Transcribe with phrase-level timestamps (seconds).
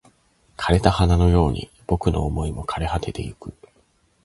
[0.57, 3.53] 枯れた花のように僕の想いも枯れ果ててゆく